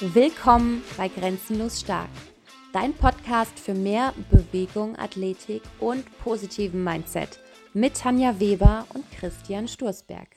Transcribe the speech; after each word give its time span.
Willkommen 0.00 0.84
bei 0.98 1.08
Grenzenlos 1.08 1.80
Stark, 1.80 2.10
dein 2.74 2.92
Podcast 2.92 3.58
für 3.58 3.72
mehr 3.72 4.12
Bewegung, 4.30 4.94
Athletik 4.98 5.62
und 5.80 6.04
positiven 6.18 6.84
Mindset 6.84 7.40
mit 7.72 7.96
Tanja 7.96 8.38
Weber 8.38 8.86
und 8.92 9.10
Christian 9.10 9.66
Sturzberg. 9.66 10.28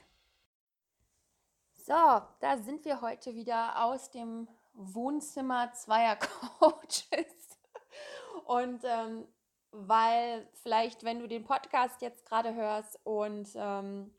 So, 1.75 1.93
da 1.93 2.57
sind 2.63 2.85
wir 2.85 3.01
heute 3.01 3.35
wieder 3.35 3.83
aus 3.83 4.09
dem 4.11 4.47
Wohnzimmer 4.75 5.73
zweier 5.73 6.15
Coaches. 6.59 7.59
Und 8.45 8.79
ähm, 8.85 9.27
weil 9.71 10.47
vielleicht, 10.63 11.03
wenn 11.03 11.19
du 11.19 11.27
den 11.27 11.43
Podcast 11.43 12.01
jetzt 12.01 12.25
gerade 12.25 12.55
hörst 12.55 12.97
und 13.03 13.49
ähm, 13.55 14.09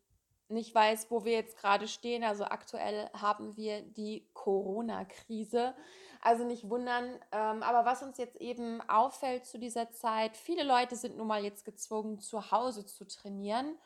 nicht 0.50 0.74
weißt, 0.74 1.10
wo 1.10 1.24
wir 1.24 1.32
jetzt 1.32 1.56
gerade 1.56 1.88
stehen, 1.88 2.24
also 2.24 2.44
aktuell 2.44 3.10
haben 3.14 3.56
wir 3.56 3.82
die 3.82 4.28
Corona-Krise. 4.34 5.74
Also 6.22 6.44
nicht 6.44 6.68
wundern, 6.68 7.18
ähm, 7.32 7.62
aber 7.62 7.86
was 7.86 8.02
uns 8.02 8.18
jetzt 8.18 8.36
eben 8.36 8.82
auffällt 8.90 9.46
zu 9.46 9.58
dieser 9.58 9.90
Zeit, 9.90 10.36
viele 10.36 10.64
Leute 10.64 10.94
sind 10.94 11.16
nun 11.16 11.26
mal 11.26 11.42
jetzt 11.42 11.64
gezwungen, 11.64 12.20
zu 12.20 12.50
Hause 12.50 12.84
zu 12.84 13.06
trainieren 13.06 13.78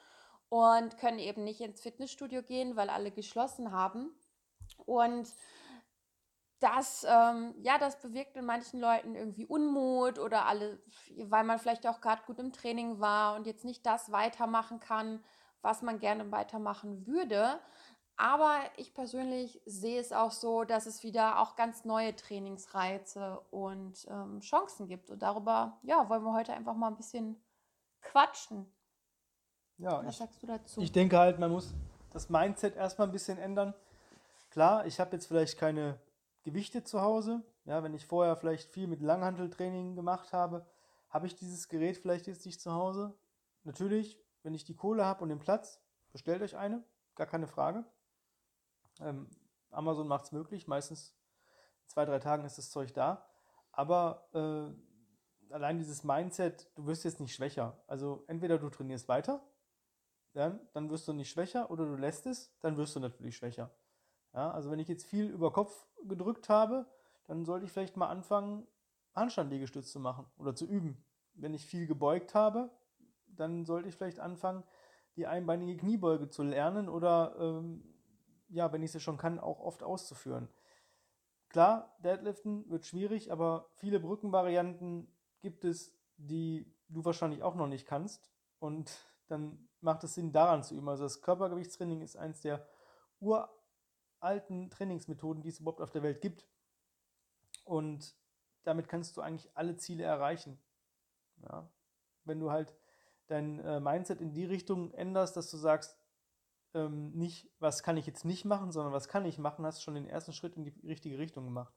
und 0.48 0.98
können 0.98 1.21
eben 1.21 1.45
nicht 1.45 1.61
ins 1.61 1.80
Fitnessstudio 1.80 2.43
gehen, 2.43 2.74
weil 2.74 2.91
alle 2.91 3.12
geschlossen 3.12 3.71
haben. 3.71 4.10
Und 4.85 5.29
das, 6.60 7.05
ähm, 7.09 7.55
ja, 7.62 7.79
das 7.79 8.01
bewirkt 8.01 8.37
in 8.37 8.46
manchen 8.46 8.80
Leuten 8.80 9.15
irgendwie 9.15 9.46
Unmut 9.46 10.19
oder 10.19 10.46
alle, 10.46 10.80
weil 11.16 11.45
man 11.45 11.59
vielleicht 11.59 11.87
auch 11.87 12.01
gerade 12.01 12.23
gut 12.27 12.38
im 12.38 12.52
Training 12.52 13.01
war 13.01 13.37
und 13.37 13.46
jetzt 13.46 13.65
nicht 13.65 13.85
das 13.85 14.10
weitermachen 14.12 14.80
kann, 14.80 15.23
was 15.64 15.82
man 15.82 15.98
gerne 15.98 16.30
weitermachen 16.30 17.06
würde. 17.06 17.59
Aber 18.16 18.60
ich 18.77 18.95
persönlich 18.95 19.60
sehe 19.66 20.00
es 20.00 20.12
auch 20.12 20.30
so, 20.30 20.62
dass 20.62 20.87
es 20.87 21.02
wieder 21.02 21.40
auch 21.40 21.56
ganz 21.56 21.84
neue 21.84 22.14
Trainingsreize 22.14 23.40
und 23.51 24.06
ähm, 24.09 24.40
Chancen 24.40 24.87
gibt. 24.87 25.10
Und 25.10 25.23
darüber, 25.23 25.79
ja, 25.82 26.09
wollen 26.09 26.23
wir 26.23 26.32
heute 26.32 26.52
einfach 26.52 26.74
mal 26.74 26.88
ein 26.88 26.96
bisschen 26.96 27.43
quatschen. 28.02 28.73
Ja, 29.79 30.04
was 30.04 30.15
ich, 30.15 30.16
sagst 30.18 30.43
du 30.43 30.46
dazu? 30.46 30.80
Ich 30.80 30.93
denke 30.93 31.18
halt, 31.18 31.40
man 31.40 31.51
muss 31.51 31.74
das 32.12 32.28
Mindset 32.28 32.76
erstmal 32.76 33.09
ein 33.09 33.12
bisschen 33.12 33.38
ändern. 33.38 33.74
Klar, 34.51 34.87
ich 34.87 35.01
habe 35.01 35.12
jetzt 35.16 35.26
vielleicht 35.26 35.59
keine 35.59 35.99
Gewichte 36.45 36.84
zu 36.84 37.01
Hause. 37.01 37.43
Ja, 37.65 37.82
wenn 37.82 37.95
ich 37.95 38.06
vorher 38.06 38.37
vielleicht 38.37 38.71
viel 38.71 38.87
mit 38.87 39.01
Langhanteltraining 39.01 39.96
gemacht 39.96 40.32
habe, 40.32 40.65
habe 41.09 41.26
ich 41.26 41.34
dieses 41.34 41.68
Gerät 41.68 41.96
vielleicht 41.96 42.28
jetzt 42.28 42.46
nicht 42.46 42.60
zu 42.60 42.73
Hause. 42.73 43.15
Natürlich, 43.65 44.21
wenn 44.45 44.54
ich 44.54 44.64
die 44.64 44.76
Kohle 44.76 45.04
habe 45.04 45.23
und 45.23 45.30
den 45.30 45.40
Platz, 45.40 45.80
bestellt 46.12 46.42
euch 46.42 46.56
eine, 46.56 46.84
gar 47.16 47.26
keine 47.26 47.48
Frage. 47.48 47.84
Ähm, 49.00 49.28
Amazon 49.70 50.06
macht 50.06 50.26
es 50.26 50.32
möglich, 50.32 50.68
meistens 50.68 51.16
in 51.82 51.88
zwei, 51.88 52.04
drei 52.04 52.20
Tagen 52.20 52.45
ist 52.45 52.59
das 52.59 52.70
Zeug 52.70 52.95
da. 52.95 53.26
Aber 53.72 54.28
äh, 54.32 55.52
allein 55.52 55.78
dieses 55.78 56.04
Mindset, 56.04 56.70
du 56.76 56.87
wirst 56.87 57.04
jetzt 57.04 57.20
nicht 57.20 57.34
schwächer. 57.34 57.82
Also 57.88 58.22
entweder 58.28 58.59
du 58.59 58.68
trainierst 58.68 59.09
weiter, 59.09 59.42
dann, 60.34 60.60
dann 60.72 60.90
wirst 60.90 61.09
du 61.09 61.12
nicht 61.12 61.30
schwächer, 61.30 61.70
oder 61.70 61.87
du 61.87 61.96
lässt 61.96 62.26
es, 62.26 62.56
dann 62.60 62.76
wirst 62.76 62.95
du 62.95 63.00
natürlich 63.00 63.37
schwächer. 63.37 63.70
Ja, 64.32 64.50
also 64.50 64.70
wenn 64.70 64.78
ich 64.78 64.88
jetzt 64.88 65.06
viel 65.06 65.31
über 65.31 65.53
Kopf 65.53 65.87
gedrückt 66.04 66.48
habe, 66.48 66.87
dann 67.26 67.44
sollte 67.44 67.66
ich 67.66 67.72
vielleicht 67.72 67.97
mal 67.97 68.09
anfangen, 68.09 68.66
Handstandliegestütz 69.15 69.92
zu 69.92 70.00
machen 70.00 70.26
oder 70.37 70.54
zu 70.54 70.66
üben. 70.66 71.03
Wenn 71.34 71.54
ich 71.54 71.65
viel 71.65 71.87
gebeugt 71.87 72.34
habe, 72.34 72.70
dann 73.37 73.65
sollte 73.65 73.88
ich 73.88 73.97
vielleicht 73.97 74.21
anfangen, 74.21 74.65
die 75.16 75.27
einbeinige 75.27 75.77
Kniebeuge 75.77 76.28
zu 76.28 76.43
lernen 76.43 76.88
oder, 76.88 77.37
ähm, 77.38 77.84
ja, 78.49 78.72
wenn 78.72 78.82
ich 78.82 78.93
sie 78.93 79.00
schon 79.00 79.16
kann, 79.16 79.38
auch 79.38 79.60
oft 79.60 79.82
auszuführen. 79.82 80.49
Klar, 81.49 81.94
Deadliften 81.99 82.69
wird 82.69 82.84
schwierig, 82.84 83.31
aber 83.31 83.71
viele 83.75 84.00
Brückenvarianten 84.00 85.09
gibt 85.41 85.65
es, 85.65 85.97
die 86.16 86.75
du 86.88 87.05
wahrscheinlich 87.05 87.43
auch 87.43 87.55
noch 87.55 87.69
nicht 87.69 87.87
kannst. 87.87 88.31
Und 88.59 88.91
dann 89.28 89.69
macht 89.81 90.05
es 90.05 90.15
Sinn, 90.15 90.33
daran 90.33 90.62
zu 90.62 90.75
üben. 90.75 90.89
Also 90.89 91.05
das 91.05 91.22
Körpergewichtstraining 91.22 92.01
ist 92.01 92.16
eins 92.16 92.41
der 92.41 92.66
ur 93.21 93.49
alten 94.21 94.71
Trainingsmethoden, 94.71 95.43
die 95.43 95.51
es 95.51 95.61
überhaupt 95.61 95.81
auf 95.81 95.91
der 95.91 96.03
Welt 96.03 96.21
gibt. 96.21 96.47
Und 97.65 98.16
damit 98.65 98.89
kannst 98.89 99.16
du 99.16 99.21
eigentlich 99.21 99.51
alle 99.55 99.77
Ziele 99.77 100.05
erreichen. 100.05 100.59
Ja? 101.43 101.69
Wenn 102.25 102.41
du 102.41 102.51
halt 102.51 102.75
dein 103.27 103.61
äh, 103.61 103.81
Mindset 103.81 104.21
in 104.21 104.33
die 104.33 104.45
Richtung 104.45 104.93
änderst, 104.93 105.37
dass 105.37 105.51
du 105.51 105.57
sagst, 105.57 105.99
ähm, 106.75 107.12
nicht, 107.12 107.51
was 107.59 107.83
kann 107.83 107.97
ich 107.97 108.07
jetzt 108.07 108.25
nicht 108.25 108.45
machen, 108.45 108.73
sondern 108.73 108.93
was 108.93 109.09
kann 109.09 109.25
ich 109.25 109.39
machen, 109.39 109.65
hast 109.65 109.83
schon 109.83 109.95
den 109.95 110.07
ersten 110.07 110.33
Schritt 110.33 110.57
in 110.57 110.65
die 110.65 110.75
richtige 110.87 111.19
Richtung 111.19 111.45
gemacht. 111.45 111.75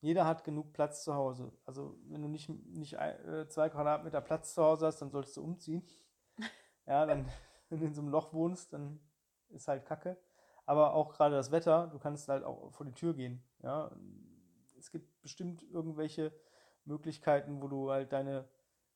Jeder 0.00 0.26
hat 0.26 0.44
genug 0.44 0.72
Platz 0.72 1.04
zu 1.04 1.14
Hause. 1.14 1.52
Also 1.64 1.96
wenn 2.08 2.22
du 2.22 2.28
nicht, 2.28 2.48
nicht 2.48 2.94
äh, 2.94 3.46
zwei 3.48 3.68
Quadratmeter 3.68 4.20
Platz 4.20 4.54
zu 4.54 4.62
Hause 4.62 4.86
hast, 4.86 5.00
dann 5.00 5.10
solltest 5.10 5.36
du 5.36 5.42
umziehen. 5.42 5.86
Ja, 6.84 7.06
dann, 7.06 7.28
wenn 7.68 7.78
du 7.78 7.86
in 7.86 7.94
so 7.94 8.00
einem 8.00 8.10
Loch 8.10 8.32
wohnst, 8.32 8.72
dann 8.72 8.98
ist 9.50 9.68
halt 9.68 9.86
Kacke 9.86 10.18
aber 10.66 10.94
auch 10.94 11.12
gerade 11.12 11.34
das 11.34 11.50
Wetter, 11.50 11.88
du 11.88 11.98
kannst 11.98 12.28
halt 12.28 12.44
auch 12.44 12.72
vor 12.72 12.86
die 12.86 12.94
Tür 12.94 13.14
gehen. 13.14 13.42
Ja? 13.62 13.90
Es 14.78 14.90
gibt 14.90 15.20
bestimmt 15.22 15.62
irgendwelche 15.70 16.32
Möglichkeiten, 16.84 17.62
wo 17.62 17.68
du 17.68 17.90
halt 17.90 18.12
deine 18.12 18.48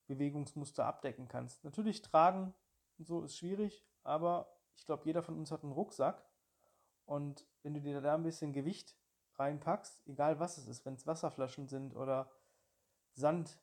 Bewegungsmuster 0.07 0.85
abdecken 0.85 1.27
kannst. 1.27 1.63
Natürlich 1.63 2.01
tragen 2.01 2.53
und 2.97 3.07
so 3.07 3.23
ist 3.23 3.37
schwierig, 3.37 3.85
aber 4.03 4.57
ich 4.75 4.85
glaube, 4.85 5.05
jeder 5.05 5.21
von 5.21 5.37
uns 5.37 5.51
hat 5.51 5.63
einen 5.63 5.71
Rucksack 5.71 6.23
und 7.05 7.45
wenn 7.63 7.73
du 7.73 7.81
dir 7.81 8.01
da 8.01 8.15
ein 8.15 8.23
bisschen 8.23 8.53
Gewicht 8.53 8.95
reinpackst, 9.37 10.07
egal 10.07 10.39
was 10.39 10.57
es 10.57 10.67
ist, 10.67 10.85
wenn 10.85 10.95
es 10.95 11.07
Wasserflaschen 11.07 11.67
sind 11.67 11.95
oder 11.95 12.29
Sand, 13.13 13.57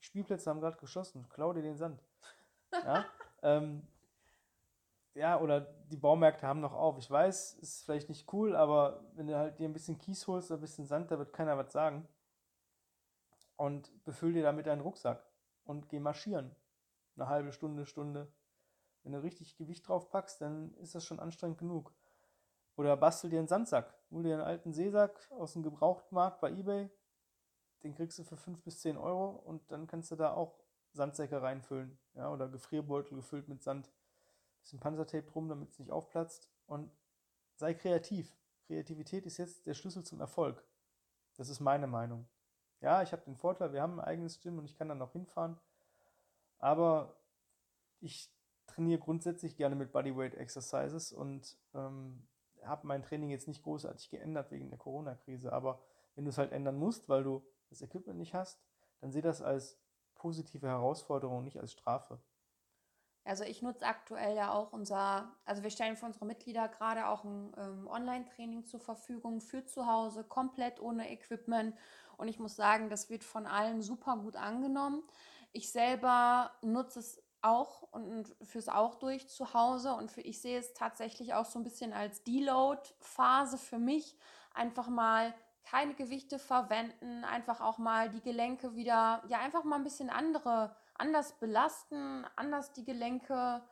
Spielplätze 0.00 0.50
haben 0.50 0.60
gerade 0.60 0.76
geschossen, 0.76 1.28
klau 1.28 1.52
dir 1.52 1.62
den 1.62 1.76
Sand. 1.76 2.02
Ja? 2.72 3.04
ähm, 3.42 3.86
ja, 5.14 5.40
oder 5.40 5.60
die 5.60 5.96
Baumärkte 5.96 6.46
haben 6.46 6.60
noch 6.60 6.72
auf. 6.72 6.98
Ich 6.98 7.10
weiß, 7.10 7.54
ist 7.54 7.84
vielleicht 7.84 8.08
nicht 8.08 8.32
cool, 8.32 8.56
aber 8.56 9.04
wenn 9.14 9.28
du 9.28 9.36
halt 9.36 9.58
dir 9.58 9.68
ein 9.68 9.72
bisschen 9.72 9.98
Kies 9.98 10.26
holst 10.26 10.50
oder 10.50 10.58
ein 10.58 10.62
bisschen 10.62 10.86
Sand, 10.86 11.10
da 11.10 11.18
wird 11.18 11.32
keiner 11.32 11.56
was 11.56 11.72
sagen. 11.72 12.06
Und 13.56 14.04
befüll 14.04 14.32
dir 14.32 14.42
damit 14.42 14.66
deinen 14.66 14.80
Rucksack 14.80 15.24
und 15.64 15.88
geh 15.88 16.00
marschieren. 16.00 16.54
Eine 17.16 17.28
halbe 17.28 17.52
Stunde, 17.52 17.86
Stunde. 17.86 18.32
Wenn 19.02 19.12
du 19.12 19.22
richtig 19.22 19.56
Gewicht 19.56 19.86
drauf 19.88 20.10
packst, 20.10 20.40
dann 20.40 20.74
ist 20.74 20.94
das 20.94 21.04
schon 21.04 21.20
anstrengend 21.20 21.58
genug. 21.58 21.92
Oder 22.76 22.96
bastel 22.96 23.30
dir 23.30 23.38
einen 23.38 23.48
Sandsack. 23.48 23.94
Hol 24.10 24.22
dir 24.22 24.34
einen 24.34 24.42
alten 24.42 24.72
Seesack 24.72 25.30
aus 25.30 25.52
dem 25.52 25.62
Gebrauchtmarkt 25.62 26.40
bei 26.40 26.50
Ebay. 26.50 26.90
Den 27.82 27.94
kriegst 27.94 28.18
du 28.18 28.24
für 28.24 28.36
5 28.36 28.62
bis 28.64 28.80
10 28.80 28.96
Euro 28.96 29.30
und 29.30 29.70
dann 29.70 29.86
kannst 29.86 30.10
du 30.10 30.16
da 30.16 30.32
auch 30.32 30.58
Sandsäcke 30.92 31.42
reinfüllen. 31.42 31.98
Ja, 32.14 32.32
oder 32.32 32.48
Gefrierbeutel 32.48 33.16
gefüllt 33.16 33.48
mit 33.48 33.62
Sand 33.62 33.92
bisschen 34.64 34.80
Panzertape 34.80 35.26
drum, 35.30 35.48
damit 35.48 35.70
es 35.70 35.78
nicht 35.78 35.90
aufplatzt 35.90 36.48
und 36.66 36.90
sei 37.56 37.74
kreativ. 37.74 38.34
Kreativität 38.66 39.26
ist 39.26 39.36
jetzt 39.36 39.66
der 39.66 39.74
Schlüssel 39.74 40.04
zum 40.04 40.20
Erfolg. 40.20 40.64
Das 41.36 41.50
ist 41.50 41.60
meine 41.60 41.86
Meinung. 41.86 42.26
Ja, 42.84 43.00
ich 43.00 43.12
habe 43.12 43.22
den 43.22 43.34
Vorteil, 43.34 43.72
wir 43.72 43.80
haben 43.80 43.98
ein 43.98 44.04
eigenes 44.04 44.40
Gym 44.40 44.58
und 44.58 44.66
ich 44.66 44.76
kann 44.76 44.90
dann 44.90 44.98
noch 44.98 45.12
hinfahren. 45.12 45.58
Aber 46.58 47.16
ich 48.00 48.30
trainiere 48.66 49.00
grundsätzlich 49.00 49.56
gerne 49.56 49.74
mit 49.74 49.90
Bodyweight 49.90 50.34
Exercises 50.34 51.10
und 51.10 51.56
ähm, 51.74 52.28
habe 52.62 52.86
mein 52.86 53.02
Training 53.02 53.30
jetzt 53.30 53.48
nicht 53.48 53.62
großartig 53.62 54.10
geändert 54.10 54.50
wegen 54.50 54.68
der 54.68 54.76
Corona-Krise. 54.76 55.50
Aber 55.50 55.80
wenn 56.14 56.26
du 56.26 56.28
es 56.28 56.36
halt 56.36 56.52
ändern 56.52 56.76
musst, 56.76 57.08
weil 57.08 57.24
du 57.24 57.42
das 57.70 57.80
Equipment 57.80 58.18
nicht 58.18 58.34
hast, 58.34 58.60
dann 59.00 59.12
sehe 59.12 59.22
das 59.22 59.40
als 59.40 59.78
positive 60.14 60.66
Herausforderung, 60.66 61.42
nicht 61.42 61.58
als 61.58 61.72
Strafe. 61.72 62.20
Also 63.26 63.44
ich 63.44 63.62
nutze 63.62 63.86
aktuell 63.86 64.36
ja 64.36 64.52
auch 64.52 64.74
unser, 64.74 65.34
also 65.46 65.62
wir 65.62 65.70
stellen 65.70 65.96
für 65.96 66.04
unsere 66.04 66.26
Mitglieder 66.26 66.68
gerade 66.68 67.08
auch 67.08 67.24
ein 67.24 67.54
ähm, 67.56 67.86
Online-Training 67.86 68.66
zur 68.66 68.80
Verfügung 68.80 69.40
für 69.40 69.64
zu 69.64 69.86
Hause, 69.86 70.24
komplett 70.24 70.78
ohne 70.80 71.10
Equipment. 71.10 71.74
Und 72.16 72.28
ich 72.28 72.38
muss 72.38 72.56
sagen, 72.56 72.88
das 72.88 73.10
wird 73.10 73.24
von 73.24 73.46
allen 73.46 73.82
super 73.82 74.16
gut 74.16 74.36
angenommen. 74.36 75.02
Ich 75.52 75.70
selber 75.70 76.50
nutze 76.62 77.00
es 77.00 77.22
auch 77.42 77.82
und 77.92 78.34
führe 78.42 78.58
es 78.58 78.68
auch 78.68 78.96
durch 78.96 79.28
zu 79.28 79.54
Hause. 79.54 79.94
Und 79.94 80.10
für, 80.10 80.22
ich 80.22 80.40
sehe 80.40 80.58
es 80.58 80.74
tatsächlich 80.74 81.34
auch 81.34 81.44
so 81.44 81.58
ein 81.58 81.64
bisschen 81.64 81.92
als 81.92 82.24
Deload-Phase 82.24 83.58
für 83.58 83.78
mich. 83.78 84.16
Einfach 84.54 84.88
mal 84.88 85.34
keine 85.64 85.94
Gewichte 85.94 86.38
verwenden, 86.38 87.24
einfach 87.24 87.60
auch 87.60 87.78
mal 87.78 88.10
die 88.10 88.20
Gelenke 88.20 88.76
wieder, 88.76 89.22
ja, 89.28 89.38
einfach 89.40 89.64
mal 89.64 89.76
ein 89.76 89.84
bisschen 89.84 90.10
andere 90.10 90.76
anders 90.94 91.32
belasten, 91.38 92.24
anders 92.36 92.72
die 92.72 92.84
Gelenke 92.84 93.62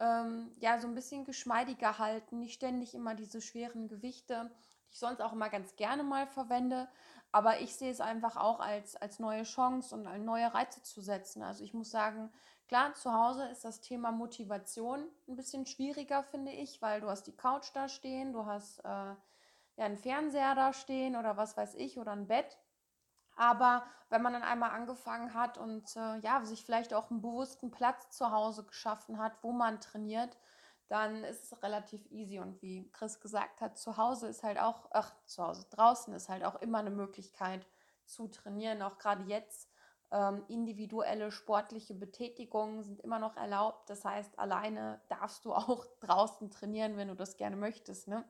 ähm, 0.00 0.52
ja 0.58 0.78
so 0.78 0.86
ein 0.86 0.94
bisschen 0.94 1.24
geschmeidiger 1.24 1.98
halten, 1.98 2.40
nicht 2.40 2.54
ständig 2.54 2.94
immer 2.94 3.14
diese 3.14 3.40
schweren 3.40 3.88
Gewichte, 3.88 4.50
die 4.86 4.92
ich 4.92 4.98
sonst 4.98 5.20
auch 5.20 5.32
immer 5.32 5.48
ganz 5.48 5.76
gerne 5.76 6.02
mal 6.02 6.26
verwende. 6.26 6.88
Aber 7.30 7.60
ich 7.60 7.74
sehe 7.76 7.90
es 7.90 8.00
einfach 8.00 8.36
auch 8.36 8.60
als, 8.60 8.96
als 8.96 9.18
neue 9.18 9.42
Chance 9.42 9.94
und 9.94 10.06
als 10.06 10.22
neue 10.22 10.52
Reize 10.52 10.82
zu 10.82 11.00
setzen. 11.02 11.42
Also 11.42 11.62
ich 11.62 11.74
muss 11.74 11.90
sagen, 11.90 12.32
klar, 12.68 12.94
zu 12.94 13.12
Hause 13.12 13.46
ist 13.48 13.64
das 13.64 13.80
Thema 13.80 14.12
Motivation 14.12 15.06
ein 15.28 15.36
bisschen 15.36 15.66
schwieriger, 15.66 16.22
finde 16.22 16.52
ich, 16.52 16.80
weil 16.80 17.00
du 17.00 17.08
hast 17.08 17.26
die 17.26 17.36
Couch 17.36 17.68
da 17.74 17.88
stehen, 17.88 18.32
du 18.32 18.46
hast 18.46 18.78
äh, 18.80 18.88
ja 18.88 19.16
einen 19.76 19.98
Fernseher 19.98 20.54
da 20.54 20.72
stehen 20.72 21.16
oder 21.16 21.36
was 21.36 21.56
weiß 21.56 21.74
ich 21.74 21.98
oder 21.98 22.12
ein 22.12 22.26
Bett. 22.26 22.58
Aber 23.36 23.84
wenn 24.08 24.22
man 24.22 24.32
dann 24.32 24.42
einmal 24.42 24.70
angefangen 24.70 25.32
hat 25.32 25.58
und 25.58 25.94
äh, 25.96 26.18
ja, 26.18 26.44
sich 26.44 26.64
vielleicht 26.64 26.92
auch 26.92 27.10
einen 27.10 27.20
bewussten 27.20 27.70
Platz 27.70 28.10
zu 28.10 28.32
Hause 28.32 28.64
geschaffen 28.64 29.18
hat, 29.18 29.32
wo 29.42 29.52
man 29.52 29.80
trainiert, 29.80 30.36
dann 30.88 31.24
ist 31.24 31.44
es 31.44 31.62
relativ 31.62 32.04
easy. 32.10 32.38
Und 32.38 32.60
wie 32.62 32.90
Chris 32.92 33.20
gesagt 33.20 33.60
hat, 33.60 33.78
zu 33.78 33.96
Hause 33.96 34.28
ist 34.28 34.42
halt 34.42 34.58
auch, 34.58 34.88
ach, 34.90 35.14
zu 35.26 35.46
Hause, 35.46 35.66
draußen 35.70 36.14
ist 36.14 36.28
halt 36.28 36.44
auch 36.44 36.56
immer 36.56 36.78
eine 36.78 36.90
Möglichkeit 36.90 37.66
zu 38.04 38.28
trainieren. 38.28 38.82
Auch 38.82 38.98
gerade 38.98 39.24
jetzt 39.24 39.70
ähm, 40.10 40.44
individuelle 40.48 41.30
sportliche 41.30 41.94
Betätigungen 41.94 42.82
sind 42.82 43.00
immer 43.00 43.18
noch 43.18 43.36
erlaubt. 43.36 43.90
Das 43.90 44.04
heißt, 44.04 44.38
alleine 44.38 45.00
darfst 45.08 45.44
du 45.44 45.52
auch 45.52 45.86
draußen 46.00 46.50
trainieren, 46.50 46.96
wenn 46.96 47.08
du 47.08 47.14
das 47.14 47.36
gerne 47.36 47.56
möchtest. 47.56 48.08
Ne? 48.08 48.24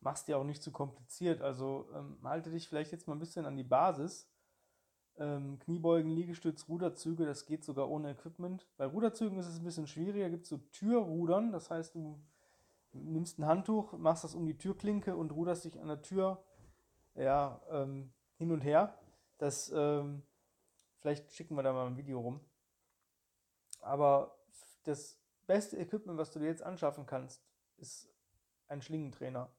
Mach's 0.00 0.24
dir 0.24 0.36
auch 0.36 0.44
nicht 0.44 0.62
zu 0.62 0.70
kompliziert. 0.70 1.40
Also 1.40 1.88
ähm, 1.94 2.18
halte 2.24 2.50
dich 2.50 2.68
vielleicht 2.68 2.92
jetzt 2.92 3.08
mal 3.08 3.14
ein 3.14 3.20
bisschen 3.20 3.46
an 3.46 3.56
die 3.56 3.64
Basis 3.64 4.30
ähm, 5.18 5.58
Kniebeugen, 5.60 6.10
Liegestütz, 6.10 6.68
Ruderzüge, 6.68 7.24
das 7.24 7.46
geht 7.46 7.64
sogar 7.64 7.88
ohne 7.88 8.10
Equipment. 8.10 8.66
Bei 8.76 8.86
Ruderzügen 8.86 9.38
ist 9.38 9.46
es 9.46 9.58
ein 9.58 9.64
bisschen 9.64 9.86
schwieriger, 9.86 10.30
gibt 10.30 10.44
es 10.44 10.50
so 10.50 10.58
Türrudern, 10.72 11.52
das 11.52 11.70
heißt, 11.70 11.94
du 11.94 12.18
nimmst 12.92 13.38
ein 13.38 13.46
Handtuch, 13.46 13.92
machst 13.98 14.24
das 14.24 14.34
um 14.34 14.46
die 14.46 14.56
Türklinke 14.56 15.16
und 15.16 15.32
ruderst 15.32 15.64
dich 15.64 15.80
an 15.80 15.88
der 15.88 16.02
Tür 16.02 16.42
ja, 17.14 17.60
ähm, 17.70 18.12
hin 18.36 18.50
und 18.50 18.60
her. 18.60 18.98
Das, 19.38 19.72
ähm, 19.74 20.22
vielleicht 21.00 21.32
schicken 21.32 21.56
wir 21.56 21.62
da 21.62 21.72
mal 21.72 21.86
ein 21.86 21.96
Video 21.96 22.20
rum. 22.20 22.40
Aber 23.80 24.36
das 24.84 25.18
beste 25.46 25.76
Equipment, 25.76 26.18
was 26.18 26.30
du 26.30 26.38
dir 26.38 26.46
jetzt 26.46 26.62
anschaffen 26.62 27.06
kannst, 27.06 27.42
ist 27.76 28.08
ein 28.68 28.80
Schlingentrainer. 28.80 29.50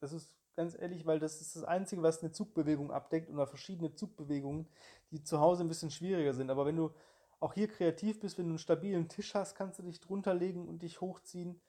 Das 0.00 0.12
ist 0.12 0.36
ganz 0.56 0.76
ehrlich, 0.78 1.06
weil 1.06 1.18
das 1.18 1.40
ist 1.40 1.56
das 1.56 1.64
Einzige, 1.64 2.02
was 2.02 2.22
eine 2.22 2.32
Zugbewegung 2.32 2.90
abdeckt 2.90 3.30
oder 3.30 3.46
verschiedene 3.46 3.94
Zugbewegungen, 3.94 4.68
die 5.10 5.22
zu 5.22 5.40
Hause 5.40 5.64
ein 5.64 5.68
bisschen 5.68 5.90
schwieriger 5.90 6.34
sind. 6.34 6.50
Aber 6.50 6.66
wenn 6.66 6.76
du 6.76 6.92
auch 7.40 7.54
hier 7.54 7.68
kreativ 7.68 8.20
bist, 8.20 8.38
wenn 8.38 8.46
du 8.46 8.50
einen 8.50 8.58
stabilen 8.58 9.08
Tisch 9.08 9.34
hast, 9.34 9.54
kannst 9.54 9.78
du 9.78 9.82
dich 9.82 10.00
drunter 10.00 10.34
legen 10.34 10.68
und 10.68 10.82
dich 10.82 11.00
hochziehen. 11.00 11.60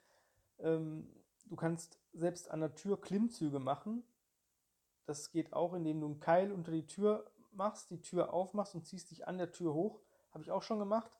Ähm, 0.58 1.08
du 1.46 1.56
kannst 1.56 1.98
selbst 2.12 2.50
an 2.50 2.60
der 2.60 2.74
Tür 2.74 3.00
Klimmzüge 3.00 3.58
machen. 3.58 4.04
Das 5.06 5.30
geht 5.32 5.52
auch, 5.52 5.74
indem 5.74 6.00
du 6.00 6.06
einen 6.06 6.20
Keil 6.20 6.52
unter 6.52 6.70
die 6.70 6.86
Tür 6.86 7.30
machst, 7.52 7.90
die 7.90 8.00
Tür 8.00 8.32
aufmachst 8.32 8.74
und 8.74 8.86
ziehst 8.86 9.10
dich 9.10 9.26
an 9.26 9.38
der 9.38 9.50
Tür 9.52 9.74
hoch. 9.74 10.00
Habe 10.30 10.42
ich 10.42 10.50
auch 10.50 10.62
schon 10.62 10.78
gemacht. 10.78 11.10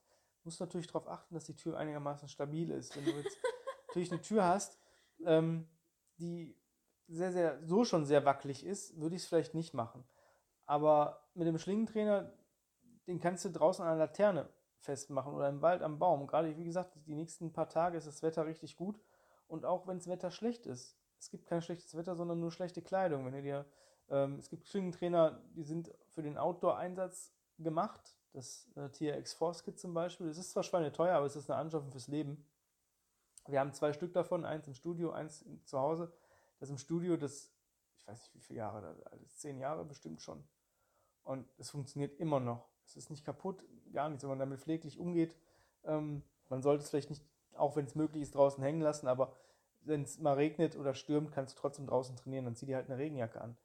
Du 0.42 0.48
musst 0.48 0.60
natürlich 0.60 0.86
darauf 0.86 1.08
achten, 1.08 1.34
dass 1.34 1.44
die 1.44 1.56
Tür 1.56 1.76
einigermaßen 1.76 2.28
stabil 2.28 2.70
ist. 2.70 2.96
Wenn 2.96 3.04
du 3.04 3.10
jetzt 3.10 3.36
natürlich 3.88 4.12
eine 4.12 4.20
Tür 4.20 4.44
hast, 4.44 4.78
ähm, 5.24 5.68
die 6.18 6.56
sehr, 7.08 7.32
sehr, 7.32 7.58
so 7.64 7.84
schon 7.84 8.04
sehr 8.04 8.24
wackelig 8.24 8.64
ist, 8.64 8.98
würde 9.00 9.16
ich 9.16 9.22
es 9.22 9.28
vielleicht 9.28 9.54
nicht 9.54 9.74
machen. 9.74 10.04
Aber 10.66 11.28
mit 11.34 11.46
dem 11.46 11.58
Schlingentrainer, 11.58 12.32
den 13.06 13.20
kannst 13.20 13.44
du 13.44 13.50
draußen 13.50 13.84
an 13.84 13.98
der 13.98 14.06
Laterne 14.06 14.48
festmachen 14.78 15.34
oder 15.34 15.48
im 15.48 15.62
Wald 15.62 15.82
am 15.82 15.98
Baum. 15.98 16.26
Gerade, 16.26 16.56
wie 16.56 16.64
gesagt, 16.64 16.92
die 17.06 17.14
nächsten 17.14 17.52
paar 17.52 17.68
Tage 17.68 17.98
ist 17.98 18.06
das 18.06 18.22
Wetter 18.22 18.46
richtig 18.46 18.76
gut. 18.76 19.00
Und 19.46 19.64
auch 19.64 19.86
wenn 19.86 19.98
das 19.98 20.08
Wetter 20.08 20.30
schlecht 20.30 20.66
ist. 20.66 20.96
Es 21.18 21.30
gibt 21.30 21.46
kein 21.46 21.62
schlechtes 21.62 21.96
Wetter, 21.96 22.16
sondern 22.16 22.40
nur 22.40 22.50
schlechte 22.50 22.82
Kleidung. 22.82 23.24
Wenn 23.24 23.32
du 23.32 23.42
dir, 23.42 23.66
ähm, 24.08 24.36
es 24.38 24.48
gibt 24.48 24.66
Schlingentrainer, 24.66 25.40
die 25.54 25.62
sind 25.62 25.92
für 26.10 26.22
den 26.22 26.38
Outdoor-Einsatz 26.38 27.32
gemacht. 27.58 28.16
Das 28.32 28.68
äh, 28.74 28.88
TRX 28.88 29.34
Force 29.34 29.62
Kit 29.62 29.78
zum 29.78 29.94
Beispiel. 29.94 30.26
Das 30.26 30.38
ist 30.38 30.50
zwar 30.50 30.62
schweineteuer, 30.62 31.14
aber 31.14 31.26
es 31.26 31.36
ist 31.36 31.50
eine 31.50 31.60
Anschaffung 31.60 31.90
fürs 31.92 32.08
Leben. 32.08 32.46
Wir 33.46 33.60
haben 33.60 33.72
zwei 33.74 33.92
Stück 33.92 34.12
davon, 34.12 34.44
eins 34.44 34.66
im 34.66 34.74
Studio, 34.74 35.12
eins 35.12 35.44
zu 35.64 35.78
Hause 35.78 36.12
das 36.58 36.70
im 36.70 36.78
Studio, 36.78 37.16
das, 37.16 37.52
ich 37.96 38.06
weiß 38.06 38.20
nicht 38.20 38.34
wie 38.34 38.40
viele 38.40 38.58
Jahre, 38.58 38.96
das 39.20 39.38
zehn 39.38 39.58
Jahre 39.58 39.84
bestimmt 39.84 40.22
schon. 40.22 40.44
Und 41.22 41.48
es 41.58 41.70
funktioniert 41.70 42.18
immer 42.20 42.40
noch. 42.40 42.68
Es 42.86 42.96
ist 42.96 43.10
nicht 43.10 43.24
kaputt, 43.24 43.64
gar 43.92 44.08
nichts, 44.08 44.22
wenn 44.22 44.30
man 44.30 44.38
damit 44.38 44.60
pfleglich 44.60 44.98
umgeht. 44.98 45.36
Ähm, 45.84 46.22
man 46.48 46.62
sollte 46.62 46.84
es 46.84 46.90
vielleicht 46.90 47.10
nicht, 47.10 47.24
auch 47.54 47.76
wenn 47.76 47.86
es 47.86 47.94
möglich 47.94 48.22
ist, 48.22 48.34
draußen 48.34 48.62
hängen 48.62 48.80
lassen, 48.80 49.08
aber 49.08 49.34
wenn 49.80 50.02
es 50.02 50.18
mal 50.18 50.34
regnet 50.34 50.76
oder 50.76 50.94
stürmt, 50.94 51.32
kannst 51.32 51.56
du 51.56 51.60
trotzdem 51.60 51.86
draußen 51.86 52.16
trainieren. 52.16 52.44
Dann 52.44 52.56
zieh 52.56 52.66
dir 52.66 52.76
halt 52.76 52.86
eine 52.90 52.98
Regenjacke 52.98 53.40
an. 53.40 53.56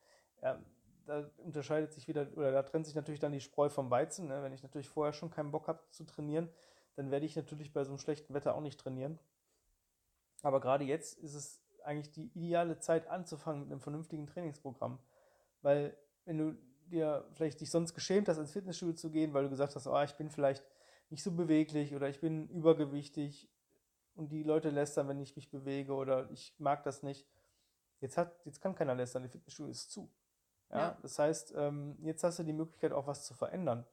Ja, 0.42 0.62
da 1.06 1.30
unterscheidet 1.38 1.92
sich 1.94 2.08
wieder, 2.08 2.28
oder 2.36 2.52
da 2.52 2.64
trennt 2.64 2.86
sich 2.86 2.96
natürlich 2.96 3.20
dann 3.20 3.32
die 3.32 3.42
Spreu 3.42 3.70
vom 3.70 3.90
Weizen. 3.90 4.28
Ne? 4.28 4.44
Wenn 4.44 4.54
ich 4.54 4.64
natürlich 4.64 4.90
vorher 4.90 5.14
schon 5.14 5.32
keinen 5.32 5.52
Bock 5.52 5.68
habe 5.68 5.82
zu 5.92 6.04
trainieren, 6.04 6.50
dann 6.96 7.12
werde 7.12 7.26
ich 7.26 7.36
natürlich 7.36 7.74
bei 7.74 7.84
so 7.84 7.92
einem 7.92 8.00
schlechten 8.00 8.34
Wetter 8.34 8.56
auch 8.56 8.62
nicht 8.62 8.80
trainieren. 8.80 9.18
Aber 10.42 10.60
gerade 10.60 10.84
jetzt 10.84 11.18
ist 11.18 11.34
es 11.34 11.62
eigentlich 11.86 12.12
die 12.12 12.28
ideale 12.34 12.80
Zeit 12.80 13.08
anzufangen 13.08 13.62
mit 13.62 13.72
einem 13.72 13.82
vernünftigen 13.82 14.28
Trainingsprogramm. 14.28 15.00
Weil 15.62 15.98
wenn 16.26 16.38
du 16.38 16.58
dir 16.90 17.26
vielleicht 17.34 17.62
dich 17.62 17.72
sonst 17.72 17.94
geschämt 17.94 18.28
hast, 18.28 18.38
ins 18.38 18.52
Fitnessstudio 18.52 18.96
zu 18.96 19.12
gehen, 19.12 19.34
weil 19.34 19.44
du 19.44 19.50
gesagt 19.50 19.76
hast, 19.76 19.88
oh, 19.88 20.02
ich 20.02 20.16
bin 20.16 20.30
vielleicht 20.30 20.64
nicht 21.10 21.24
so 21.24 21.32
beweglich 21.32 21.96
oder 21.96 22.10
ich 22.10 22.20
bin 22.20 22.48
übergewichtig 22.50 23.50
und 24.16 24.32
die 24.32 24.44
Leute 24.44 24.70
lästern, 24.70 25.08
wenn 25.08 25.20
ich 25.20 25.36
mich 25.36 25.50
bewege 25.50 25.94
oder 25.94 26.30
ich 26.32 26.56
mag 26.60 26.84
das 26.84 27.04
nicht. 27.04 27.28
Jetzt, 28.00 28.18
hat, 28.18 28.34
jetzt 28.46 28.62
kann 28.62 28.76
keiner 28.76 28.96
lästern, 28.96 29.24
die 29.24 29.30
Fitnessstudio 29.30 29.72
ist 29.72 29.92
zu. 29.92 30.10
Ja? 30.72 30.78
ja. 30.78 30.98
Das 31.02 31.20
heißt, 31.20 31.54
ähm, 31.56 31.98
jetzt 32.02 32.24
hast 32.24 32.40
du 32.40 32.44
die 32.44 32.54
Möglichkeit, 32.54 32.92
auch 32.92 33.08
was 33.08 33.26
zu 33.26 33.34
verändern. 33.34 33.86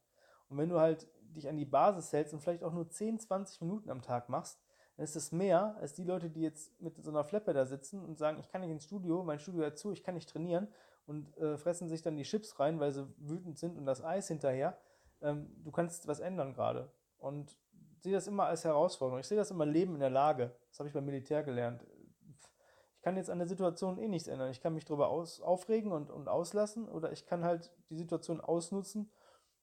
Und 0.49 0.59
wenn 0.59 0.69
du 0.69 0.79
halt 0.79 1.09
dich 1.21 1.49
an 1.49 1.57
die 1.57 1.65
Basis 1.65 2.13
hältst 2.13 2.33
und 2.35 2.41
vielleicht 2.41 2.63
auch 2.63 2.73
nur 2.73 2.89
10, 2.89 3.21
20 3.21 3.61
Minuten 3.63 3.91
am 3.91 4.03
Tag 4.03 4.29
machst, 4.29 4.61
dann 4.97 5.05
ist 5.05 5.17
es 5.17 5.31
mehr 5.31 5.77
als 5.77 5.95
die 5.95 6.05
Leute, 6.05 6.31
die 6.31 6.41
jetzt 6.41 6.81
mit 6.81 7.03
so 7.03 7.11
einer 7.11 7.25
Flappe 7.25 7.53
da 7.53 7.67
sitzen 7.67 8.03
und 8.03 8.19
sagen, 8.19 8.39
ich 8.39 8.49
kann 8.49 8.63
nicht 8.63 8.71
ins 8.71 8.85
Studio, 8.85 9.23
mein 9.23 9.39
Studio 9.39 9.65
hat 9.65 9.79
zu, 9.79 9.93
ich 9.93 10.03
kann 10.03 10.15
nicht 10.15 10.29
trainieren 10.29 10.69
und 11.07 11.37
äh, 11.37 11.59
fressen 11.59 11.89
sich 11.89 12.03
dann 12.03 12.17
die 12.17 12.23
Chips 12.23 12.59
rein, 12.59 12.81
weil 12.81 12.93
sie 12.93 13.07
wütend 13.19 13.59
sind 13.59 13.77
und 13.77 13.85
das 13.85 14.03
Eis 14.03 14.29
hinterher. 14.29 14.79
Ähm, 15.21 15.55
du 15.63 15.71
kannst 15.71 16.09
was 16.09 16.21
ändern 16.21 16.55
gerade. 16.55 16.91
Und 17.19 17.57
sehe 18.01 18.13
das 18.13 18.27
immer 18.27 18.47
als 18.47 18.65
Herausforderung. 18.65 19.21
Ich 19.21 19.27
sehe 19.27 19.39
das 19.39 19.51
immer 19.51 19.67
Leben 19.67 19.95
in 19.95 20.01
der 20.01 20.11
Lage. 20.11 20.55
Das 20.71 20.79
habe 20.79 20.89
ich 20.89 20.95
beim 20.95 21.05
Militär 21.05 21.43
gelernt. 21.43 21.85
Ich 22.95 23.03
kann 23.03 23.17
jetzt 23.17 23.31
an 23.31 23.39
der 23.39 23.49
Situation 23.49 23.99
eh 23.99 24.09
nichts 24.09 24.29
ändern. 24.29 24.51
Ich 24.51 24.61
kann 24.61 24.75
mich 24.75 24.85
darüber 24.85 25.09
aus, 25.09 25.41
aufregen 25.41 25.93
und, 25.93 26.11
und 26.11 26.29
auslassen 26.29 26.89
oder 26.89 27.13
ich 27.13 27.27
kann 27.27 27.45
halt 27.45 27.73
die 27.91 27.97
Situation 27.97 28.41
ausnutzen 28.41 29.11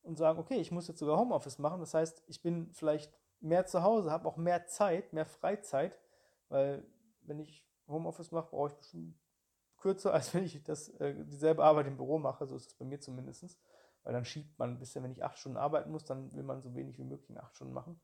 und 0.02 0.18
sagen, 0.18 0.40
okay, 0.40 0.56
ich 0.56 0.72
muss 0.72 0.88
jetzt 0.88 1.00
sogar 1.00 1.18
Homeoffice 1.18 1.60
machen. 1.60 1.80
Das 1.80 1.94
heißt, 1.94 2.24
ich 2.28 2.42
bin 2.42 2.72
vielleicht 2.74 3.14
mehr 3.44 3.66
zu 3.66 3.84
Hause, 3.84 4.12
habe 4.12 4.28
auch 4.28 4.38
mehr 4.38 4.66
Zeit, 4.66 5.14
mehr 5.14 5.26
Freizeit, 5.26 6.00
weil 6.50 6.86
wenn 7.22 7.40
ich 7.40 7.66
Homeoffice 7.88 8.32
mache, 8.32 8.50
brauche 8.50 8.70
ich 8.70 8.78
bestimmt 8.78 9.16
kürzer, 9.78 10.14
als 10.14 10.34
wenn 10.34 10.44
ich 10.44 10.64
das, 10.64 10.90
äh, 11.00 11.26
dieselbe 11.26 11.64
Arbeit 11.64 11.88
im 11.88 11.98
Büro 11.98 12.18
mache, 12.18 12.46
so 12.48 12.56
ist 12.56 12.72
es 12.72 12.78
bei 12.78 12.86
mir 12.86 13.00
zumindest. 13.00 13.60
Weil 14.04 14.14
dann 14.14 14.26
schiebt 14.26 14.58
man 14.60 14.72
ein 14.72 14.80
bisschen, 14.80 15.04
wenn 15.04 15.12
ich 15.12 15.24
acht 15.24 15.38
Stunden 15.38 15.58
arbeiten 15.58 15.92
muss, 15.92 16.04
dann 16.04 16.34
will 16.34 16.44
man 16.44 16.62
so 16.62 16.74
wenig 16.76 16.98
wie 16.98 17.06
möglich 17.06 17.30
in 17.30 17.38
acht 17.38 17.56
Stunden 17.56 17.74
machen. 17.74 18.02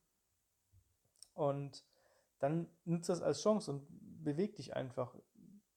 Und 1.33 1.83
dann 2.39 2.69
nutzt 2.85 3.09
das 3.09 3.21
als 3.21 3.41
Chance 3.41 3.71
und 3.71 3.87
beweg 4.23 4.55
dich 4.55 4.75
einfach. 4.75 5.15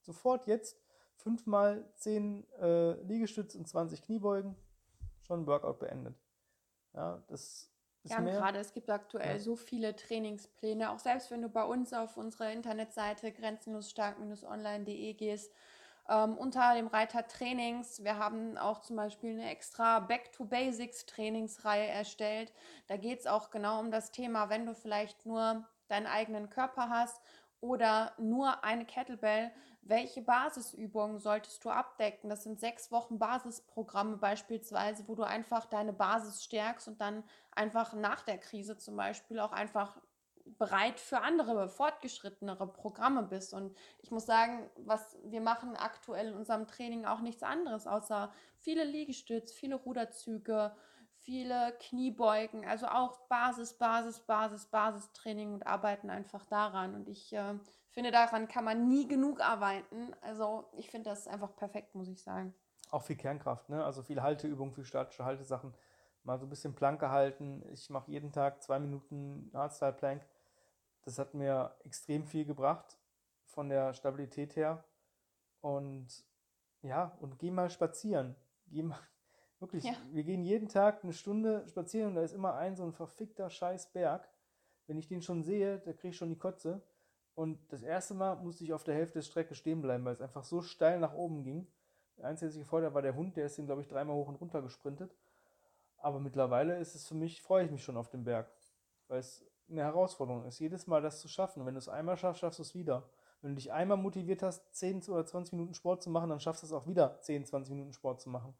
Sofort 0.01 0.47
jetzt 0.47 0.81
fünfmal 1.15 1.89
zehn 1.95 2.49
äh, 2.53 2.93
Liegestütze 3.01 3.57
und 3.57 3.67
20 3.67 4.01
Kniebeugen, 4.01 4.55
schon 5.19 5.45
Workout 5.45 5.79
beendet. 5.79 6.15
Ja, 6.93 7.23
das 7.27 7.72
ja, 8.03 8.17
und 8.17 8.25
gerade 8.25 8.59
es 8.59 8.73
gibt 8.73 8.89
aktuell 8.89 9.37
ja. 9.37 9.39
so 9.39 9.55
viele 9.55 9.95
Trainingspläne. 9.95 10.91
Auch 10.91 10.99
selbst 10.99 11.31
wenn 11.31 11.41
du 11.41 11.49
bei 11.49 11.63
uns 11.63 11.93
auf 11.93 12.17
unsere 12.17 12.51
Internetseite 12.51 13.31
grenzenlosstark-online.de 13.31 15.13
gehst, 15.13 15.53
ähm, 16.09 16.37
unter 16.37 16.75
dem 16.75 16.87
Reiter 16.87 17.25
Trainings. 17.27 18.03
Wir 18.03 18.17
haben 18.17 18.57
auch 18.57 18.81
zum 18.81 18.97
Beispiel 18.97 19.31
eine 19.31 19.49
extra 19.49 19.99
Back 19.99 20.31
to 20.33 20.45
Basics 20.45 21.05
Trainingsreihe 21.05 21.87
erstellt. 21.87 22.51
Da 22.87 22.97
geht 22.97 23.21
es 23.21 23.27
auch 23.27 23.51
genau 23.51 23.79
um 23.79 23.91
das 23.91 24.11
Thema, 24.11 24.49
wenn 24.49 24.65
du 24.65 24.75
vielleicht 24.75 25.25
nur 25.25 25.65
deinen 25.87 26.07
eigenen 26.07 26.49
Körper 26.49 26.89
hast 26.89 27.21
oder 27.63 28.11
nur 28.17 28.65
eine 28.65 28.85
Kettlebell, 28.85 29.49
welche 29.83 30.21
Basisübungen 30.21 31.19
solltest 31.19 31.63
du 31.63 31.69
abdecken? 31.69 32.29
Das 32.29 32.43
sind 32.43 32.59
sechs 32.59 32.91
Wochen 32.91 33.19
Basisprogramme 33.19 34.17
beispielsweise, 34.17 35.07
wo 35.07 35.15
du 35.15 35.23
einfach 35.23 35.65
deine 35.65 35.93
Basis 35.93 36.43
stärkst 36.43 36.89
und 36.89 36.99
dann 36.99 37.23
einfach 37.51 37.93
nach 37.93 38.21
der 38.23 38.37
Krise 38.37 38.77
zum 38.77 38.97
Beispiel 38.97 39.39
auch 39.39 39.53
einfach 39.53 39.97
bereit 40.57 40.99
für 40.99 41.21
andere, 41.21 41.69
fortgeschrittenere 41.69 42.67
Programme 42.67 43.23
bist. 43.23 43.53
Und 43.53 43.77
ich 44.01 44.11
muss 44.11 44.25
sagen, 44.25 44.69
was 44.77 45.17
wir 45.23 45.39
machen 45.39 45.77
aktuell 45.77 46.27
in 46.27 46.33
unserem 46.33 46.67
Training 46.67 47.05
auch 47.05 47.21
nichts 47.21 47.43
anderes, 47.43 47.87
außer 47.87 48.29
viele 48.57 48.83
Liegestütz, 48.83 49.53
viele 49.53 49.75
Ruderzüge, 49.75 50.75
viele 51.23 51.73
Kniebeugen, 51.79 52.65
also 52.65 52.87
auch 52.87 53.27
Basis, 53.27 53.73
Basis, 53.77 54.19
Basis, 54.19 54.65
Basistraining 54.67 55.53
und 55.53 55.67
arbeiten 55.67 56.09
einfach 56.09 56.45
daran. 56.45 56.95
Und 56.95 57.07
ich 57.07 57.33
äh, 57.33 57.55
finde, 57.91 58.11
daran 58.11 58.47
kann 58.47 58.65
man 58.65 58.87
nie 58.87 59.07
genug 59.07 59.41
arbeiten. 59.41 60.13
Also 60.21 60.65
ich 60.73 60.89
finde 60.89 61.09
das 61.09 61.27
einfach 61.27 61.55
perfekt, 61.55 61.95
muss 61.95 62.07
ich 62.07 62.21
sagen. 62.21 62.53
Auch 62.91 63.03
viel 63.03 63.15
Kernkraft, 63.15 63.69
ne? 63.69 63.83
Also 63.83 64.03
viel 64.03 64.21
Halteübungen, 64.21 64.73
viel 64.73 64.85
statische 64.85 65.25
Haltesachen. 65.25 65.73
Mal 66.23 66.37
so 66.37 66.45
ein 66.45 66.49
bisschen 66.49 66.75
Planke 66.75 67.09
halten. 67.09 67.63
Ich 67.71 67.89
mache 67.89 68.11
jeden 68.11 68.31
Tag 68.31 68.61
zwei 68.61 68.79
Minuten 68.79 69.49
Hardstyle 69.53 69.93
Plank. 69.93 70.25
Das 71.03 71.19
hat 71.19 71.33
mir 71.33 71.75
extrem 71.83 72.25
viel 72.25 72.45
gebracht 72.45 72.97
von 73.45 73.69
der 73.69 73.93
Stabilität 73.93 74.55
her. 74.55 74.83
Und 75.61 76.07
Ja, 76.81 77.17
und 77.21 77.39
geh 77.39 77.49
mal 77.49 77.69
spazieren. 77.69 78.35
Geh 78.67 78.83
mal, 78.83 78.99
wirklich, 79.63 79.85
ja. 79.85 79.95
wir 80.11 80.23
gehen 80.23 80.43
jeden 80.43 80.67
Tag 80.67 81.03
eine 81.03 81.13
Stunde 81.13 81.65
spazieren 81.67 82.09
und 82.09 82.15
da 82.15 82.21
ist 82.21 82.33
immer 82.33 82.55
ein 82.55 82.75
so 82.75 82.83
ein 82.83 82.93
verfickter 82.93 83.49
Scheißberg. 83.49 84.29
Wenn 84.85 84.97
ich 84.97 85.07
den 85.07 85.21
schon 85.21 85.41
sehe, 85.41 85.79
da 85.79 85.93
kriege 85.93 86.09
ich 86.09 86.17
schon 86.17 86.29
die 86.29 86.37
Kotze. 86.37 86.83
Und 87.33 87.59
das 87.71 87.81
erste 87.81 88.13
Mal 88.13 88.35
musste 88.35 88.63
ich 88.63 88.73
auf 88.73 88.83
der 88.83 88.93
Hälfte 88.93 89.19
der 89.19 89.23
Strecke 89.23 89.55
stehen 89.55 89.81
bleiben, 89.81 90.05
weil 90.05 90.13
es 90.13 90.21
einfach 90.21 90.43
so 90.43 90.61
steil 90.61 90.99
nach 90.99 91.13
oben 91.13 91.43
ging. 91.43 91.67
Der 92.17 92.25
einzige, 92.25 92.51
hat, 92.53 92.93
war 92.93 93.01
der 93.01 93.15
Hund, 93.15 93.37
der 93.37 93.47
ist 93.47 93.57
den, 93.57 93.65
glaube 93.65 93.81
ich, 93.81 93.87
dreimal 93.87 94.15
hoch 94.15 94.27
und 94.27 94.35
runter 94.35 94.61
gesprintet. 94.61 95.15
Aber 95.97 96.19
mittlerweile 96.19 96.77
ist 96.77 96.93
es 96.93 97.07
für 97.07 97.15
mich, 97.15 97.41
freue 97.41 97.65
ich 97.65 97.71
mich 97.71 97.83
schon 97.83 97.97
auf 97.97 98.09
den 98.09 98.23
Berg. 98.23 98.51
Weil 99.07 99.19
es 99.19 99.43
eine 99.69 99.81
Herausforderung 99.81 100.45
ist, 100.45 100.59
jedes 100.59 100.85
Mal 100.85 101.01
das 101.01 101.21
zu 101.21 101.27
schaffen. 101.27 101.61
Und 101.61 101.65
wenn 101.65 101.73
du 101.73 101.79
es 101.79 101.89
einmal 101.89 102.17
schaffst, 102.17 102.41
schaffst 102.41 102.59
du 102.59 102.63
es 102.63 102.75
wieder. 102.75 103.09
Wenn 103.41 103.51
du 103.51 103.55
dich 103.55 103.71
einmal 103.71 103.97
motiviert 103.97 104.43
hast, 104.43 104.73
10 104.75 105.09
oder 105.09 105.25
20 105.25 105.53
Minuten 105.53 105.73
Sport 105.73 106.03
zu 106.03 106.09
machen, 106.09 106.29
dann 106.29 106.39
schaffst 106.39 106.63
du 106.63 106.67
es 106.67 106.73
auch 106.73 106.87
wieder, 106.87 107.19
10, 107.21 107.45
20 107.45 107.73
Minuten 107.73 107.93
Sport 107.93 108.21
zu 108.21 108.29
machen. 108.29 108.53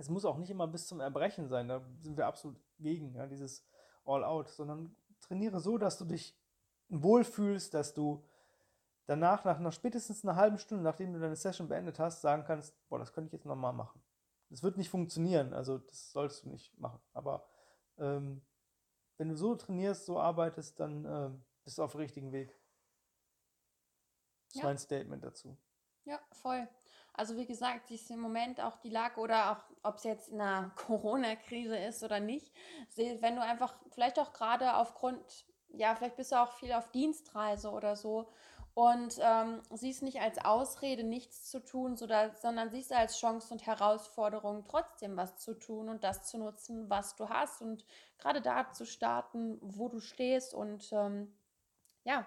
Es 0.00 0.08
muss 0.08 0.24
auch 0.24 0.38
nicht 0.38 0.48
immer 0.48 0.66
bis 0.66 0.86
zum 0.86 1.00
Erbrechen 1.00 1.46
sein, 1.46 1.68
da 1.68 1.82
sind 2.00 2.16
wir 2.16 2.26
absolut 2.26 2.58
gegen, 2.78 3.14
ja, 3.14 3.26
dieses 3.26 3.62
All-Out, 4.06 4.48
sondern 4.48 4.96
trainiere 5.20 5.60
so, 5.60 5.76
dass 5.76 5.98
du 5.98 6.06
dich 6.06 6.34
wohlfühlst, 6.88 7.74
dass 7.74 7.92
du 7.92 8.24
danach, 9.04 9.44
nach 9.44 9.58
einer 9.58 9.72
spätestens 9.72 10.24
einer 10.24 10.36
halben 10.36 10.56
Stunde, 10.56 10.82
nachdem 10.82 11.12
du 11.12 11.20
deine 11.20 11.36
Session 11.36 11.68
beendet 11.68 11.98
hast, 11.98 12.22
sagen 12.22 12.44
kannst, 12.46 12.74
boah, 12.88 12.98
das 12.98 13.12
könnte 13.12 13.26
ich 13.26 13.32
jetzt 13.34 13.44
nochmal 13.44 13.74
machen. 13.74 14.02
Das 14.48 14.62
wird 14.62 14.78
nicht 14.78 14.88
funktionieren, 14.88 15.52
also 15.52 15.76
das 15.76 16.12
sollst 16.12 16.44
du 16.44 16.48
nicht 16.48 16.78
machen. 16.78 17.00
Aber 17.12 17.46
ähm, 17.98 18.40
wenn 19.18 19.28
du 19.28 19.36
so 19.36 19.54
trainierst, 19.54 20.06
so 20.06 20.18
arbeitest, 20.18 20.80
dann 20.80 21.04
äh, 21.04 21.30
bist 21.62 21.76
du 21.76 21.82
auf 21.82 21.92
dem 21.92 22.00
richtigen 22.00 22.32
Weg. 22.32 22.58
Das 24.46 24.54
ist 24.54 24.60
ja. 24.62 24.64
mein 24.64 24.78
Statement 24.78 25.22
dazu. 25.22 25.58
Ja, 26.04 26.18
voll. 26.32 26.68
Also 27.12 27.36
wie 27.36 27.46
gesagt, 27.46 27.90
ist 27.90 28.10
im 28.10 28.20
Moment 28.20 28.60
auch 28.60 28.76
die 28.78 28.88
Lage 28.90 29.20
oder 29.20 29.52
auch, 29.52 29.64
ob 29.82 29.96
es 29.96 30.04
jetzt 30.04 30.28
in 30.28 30.40
einer 30.40 30.70
Corona-Krise 30.76 31.76
ist 31.76 32.02
oder 32.02 32.20
nicht, 32.20 32.52
wenn 32.96 33.36
du 33.36 33.42
einfach 33.42 33.74
vielleicht 33.90 34.18
auch 34.18 34.32
gerade 34.32 34.74
aufgrund, 34.74 35.20
ja, 35.68 35.94
vielleicht 35.94 36.16
bist 36.16 36.32
du 36.32 36.36
auch 36.36 36.52
viel 36.52 36.72
auf 36.72 36.90
Dienstreise 36.90 37.70
oder 37.70 37.96
so 37.96 38.30
und 38.74 39.18
ähm, 39.20 39.60
siehst 39.72 40.02
nicht 40.02 40.20
als 40.20 40.38
Ausrede, 40.44 41.02
nichts 41.04 41.50
zu 41.50 41.60
tun, 41.60 41.96
sondern 41.96 42.70
siehst 42.70 42.92
als 42.92 43.18
Chance 43.18 43.52
und 43.52 43.66
Herausforderung, 43.66 44.64
trotzdem 44.64 45.16
was 45.16 45.36
zu 45.38 45.54
tun 45.54 45.88
und 45.88 46.04
das 46.04 46.24
zu 46.26 46.38
nutzen, 46.38 46.88
was 46.88 47.16
du 47.16 47.28
hast 47.28 47.60
und 47.62 47.84
gerade 48.18 48.40
da 48.40 48.72
zu 48.72 48.86
starten, 48.86 49.58
wo 49.60 49.88
du 49.88 50.00
stehst 50.00 50.54
und 50.54 50.90
ähm, 50.92 51.34
ja, 52.04 52.24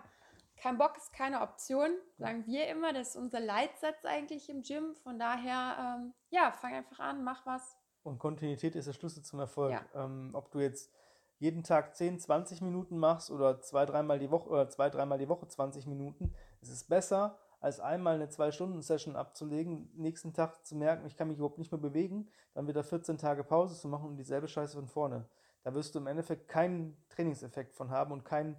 kein 0.63 0.77
Bock 0.77 0.95
ist 0.95 1.11
keine 1.11 1.41
Option, 1.41 1.89
sagen 2.17 2.45
wir 2.47 2.69
immer. 2.69 2.93
Das 2.93 3.09
ist 3.09 3.15
unser 3.17 3.41
Leitsatz 3.41 4.05
eigentlich 4.05 4.49
im 4.49 4.61
Gym. 4.61 4.95
Von 4.95 5.19
daher, 5.19 5.97
ähm, 5.99 6.13
ja, 6.29 6.53
fang 6.53 6.73
einfach 6.73 6.99
an, 6.99 7.21
mach 7.21 7.45
was. 7.45 7.75
Und 8.03 8.17
Kontinuität 8.17 8.73
ist 8.77 8.85
der 8.85 8.93
Schlüssel 8.93 9.23
zum 9.23 9.41
Erfolg. 9.41 9.73
Ja. 9.73 9.83
Ähm, 9.93 10.29
ob 10.31 10.51
du 10.51 10.59
jetzt 10.59 10.89
jeden 11.37 11.63
Tag 11.63 11.97
10, 11.97 12.17
20 12.17 12.61
Minuten 12.61 12.97
machst 12.97 13.29
oder 13.29 13.59
zwei, 13.59 13.85
dreimal 13.85 14.19
die 14.19 14.31
Woche 14.31 14.49
oder 14.49 14.69
zwei, 14.69 14.89
dreimal 14.89 15.17
die 15.17 15.27
Woche 15.27 15.45
20 15.49 15.85
Minuten, 15.85 16.33
es 16.61 16.69
ist 16.69 16.87
besser, 16.87 17.37
als 17.59 17.81
einmal 17.81 18.15
eine 18.15 18.29
Zwei-Stunden-Session 18.29 19.17
abzulegen, 19.17 19.91
nächsten 19.95 20.31
Tag 20.31 20.65
zu 20.65 20.77
merken, 20.77 21.05
ich 21.05 21.17
kann 21.17 21.27
mich 21.27 21.39
überhaupt 21.39 21.57
nicht 21.57 21.73
mehr 21.73 21.81
bewegen, 21.81 22.29
dann 22.53 22.69
wieder 22.69 22.85
14 22.85 23.17
Tage 23.17 23.43
Pause 23.43 23.77
zu 23.77 23.89
machen 23.89 24.07
und 24.07 24.15
dieselbe 24.15 24.47
Scheiße 24.47 24.77
von 24.77 24.87
vorne. 24.87 25.27
Da 25.63 25.73
wirst 25.73 25.93
du 25.93 25.99
im 25.99 26.07
Endeffekt 26.07 26.47
keinen 26.47 27.03
Trainingseffekt 27.09 27.75
von 27.75 27.89
haben 27.89 28.13
und 28.13 28.23
keinen, 28.23 28.55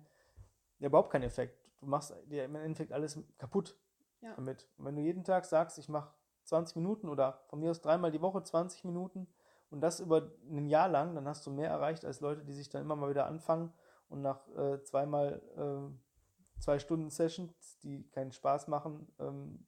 ja, 0.80 0.88
überhaupt 0.88 1.10
keinen 1.10 1.24
Effekt 1.24 1.63
du 1.84 1.90
machst 1.90 2.14
dir 2.26 2.44
im 2.44 2.54
Endeffekt 2.56 2.92
alles 2.92 3.18
kaputt 3.38 3.78
ja. 4.20 4.34
damit. 4.34 4.68
Und 4.76 4.86
wenn 4.86 4.96
du 4.96 5.02
jeden 5.02 5.24
Tag 5.24 5.44
sagst, 5.44 5.78
ich 5.78 5.88
mache 5.88 6.12
20 6.44 6.76
Minuten 6.76 7.08
oder 7.08 7.42
von 7.48 7.60
mir 7.60 7.70
aus 7.70 7.80
dreimal 7.80 8.10
die 8.10 8.20
Woche 8.20 8.42
20 8.42 8.84
Minuten 8.84 9.26
und 9.70 9.80
das 9.80 10.00
über 10.00 10.30
ein 10.48 10.66
Jahr 10.66 10.88
lang, 10.88 11.14
dann 11.14 11.26
hast 11.28 11.46
du 11.46 11.50
mehr 11.50 11.70
erreicht 11.70 12.04
als 12.04 12.20
Leute, 12.20 12.44
die 12.44 12.52
sich 12.52 12.68
dann 12.68 12.82
immer 12.82 12.96
mal 12.96 13.10
wieder 13.10 13.26
anfangen 13.26 13.72
und 14.08 14.22
nach 14.22 14.46
äh, 14.56 14.82
zweimal 14.82 15.42
äh, 15.56 16.60
zwei 16.60 16.78
Stunden 16.78 17.10
Sessions, 17.10 17.78
die 17.80 18.08
keinen 18.10 18.32
Spaß 18.32 18.68
machen, 18.68 19.08
ähm, 19.18 19.66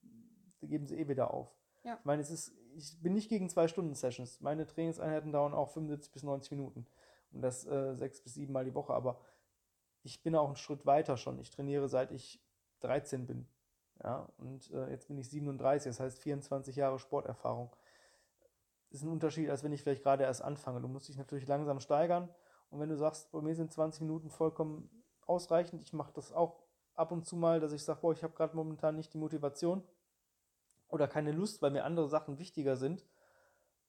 geben 0.62 0.86
sie 0.86 0.98
eh 0.98 1.08
wieder 1.08 1.32
auf. 1.32 1.54
Ja. 1.84 1.96
Ich 1.98 2.04
meine, 2.04 2.22
es 2.22 2.30
ist, 2.30 2.52
ich 2.74 3.00
bin 3.00 3.12
nicht 3.12 3.28
gegen 3.28 3.48
zwei 3.48 3.68
Stunden 3.68 3.94
Sessions. 3.94 4.40
Meine 4.40 4.66
Trainingseinheiten 4.66 5.32
dauern 5.32 5.54
auch 5.54 5.70
75 5.70 6.12
bis 6.12 6.22
90 6.22 6.50
Minuten 6.52 6.86
und 7.32 7.42
das 7.42 7.66
äh, 7.66 7.94
sechs 7.94 8.20
bis 8.22 8.34
sieben 8.34 8.52
Mal 8.52 8.64
die 8.64 8.74
Woche, 8.74 8.94
aber 8.94 9.20
ich 10.06 10.22
bin 10.22 10.36
auch 10.36 10.46
einen 10.46 10.56
Schritt 10.56 10.86
weiter 10.86 11.16
schon. 11.16 11.38
Ich 11.40 11.50
trainiere 11.50 11.88
seit 11.88 12.12
ich 12.12 12.40
13 12.80 13.26
bin. 13.26 13.48
Ja, 14.02 14.28
und 14.38 14.70
äh, 14.70 14.90
jetzt 14.90 15.08
bin 15.08 15.18
ich 15.18 15.28
37, 15.28 15.90
das 15.90 16.00
heißt 16.00 16.18
24 16.20 16.76
Jahre 16.76 16.98
Sporterfahrung. 16.98 17.74
Das 18.90 19.00
ist 19.00 19.06
ein 19.06 19.10
Unterschied, 19.10 19.50
als 19.50 19.64
wenn 19.64 19.72
ich 19.72 19.82
vielleicht 19.82 20.02
gerade 20.02 20.24
erst 20.24 20.42
anfange. 20.42 20.80
Du 20.80 20.88
musst 20.88 21.08
dich 21.08 21.16
natürlich 21.16 21.48
langsam 21.48 21.80
steigern. 21.80 22.28
Und 22.70 22.80
wenn 22.80 22.88
du 22.88 22.96
sagst, 22.96 23.32
bei 23.32 23.40
mir 23.40 23.54
sind 23.54 23.72
20 23.72 24.02
Minuten 24.02 24.30
vollkommen 24.30 24.90
ausreichend, 25.26 25.82
ich 25.82 25.92
mache 25.92 26.12
das 26.12 26.32
auch 26.32 26.62
ab 26.94 27.10
und 27.10 27.26
zu 27.26 27.36
mal, 27.36 27.58
dass 27.58 27.72
ich 27.72 27.82
sage, 27.82 28.00
boah, 28.00 28.12
ich 28.12 28.22
habe 28.22 28.34
gerade 28.34 28.54
momentan 28.54 28.96
nicht 28.96 29.12
die 29.12 29.18
Motivation 29.18 29.82
oder 30.88 31.08
keine 31.08 31.32
Lust, 31.32 31.62
weil 31.62 31.72
mir 31.72 31.84
andere 31.84 32.08
Sachen 32.08 32.38
wichtiger 32.38 32.76
sind, 32.76 33.04